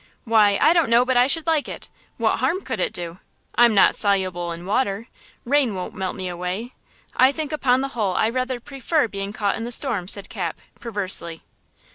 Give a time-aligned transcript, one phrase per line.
[0.23, 1.87] "Why, I don't know but I should like it!
[2.17, 3.19] What harm could it do?
[3.53, 6.73] I'm not soluble in water–rain won't melt me away!
[7.15, 10.59] I think upon the whole I rather prefer being caught in the storm," said Cap,
[10.79, 11.43] perversely.